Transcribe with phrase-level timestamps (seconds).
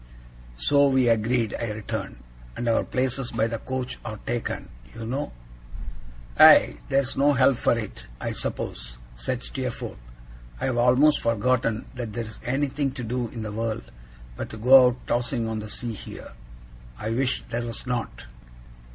[0.55, 2.17] 'So we agreed,' I returned.
[2.57, 5.31] 'And our places by the coach are taken, you know.'
[6.39, 6.77] 'Ay!
[6.89, 9.99] there's no help for it, I suppose,' said Steerforth.
[10.59, 13.91] 'I have almost forgotten that there is anything to do in the world
[14.35, 16.31] but to go out tossing on the sea here.
[16.97, 18.25] I wish there was not.